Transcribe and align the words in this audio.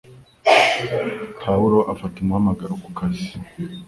Pawulo 1.41 1.77
afata 1.91 2.15
umuhamagaro 2.19 2.73
ku 2.83 2.89
kazi 2.97 3.29